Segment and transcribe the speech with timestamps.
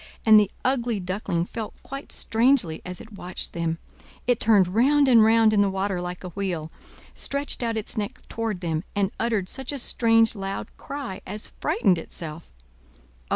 [0.25, 3.77] and the ugly Duckling felt quite strangely as it watched them.
[4.25, 6.71] It turned round and round in the water like a wheel,
[7.13, 11.99] stretched out its neck toward them, and uttered such a strange, loud cry as frightened
[11.99, 12.47] itself.